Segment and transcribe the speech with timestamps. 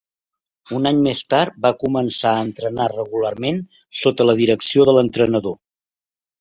[0.77, 3.63] Un any més tard va començar a entrenar regularment
[4.03, 5.59] sota la direcció de l'entrenador.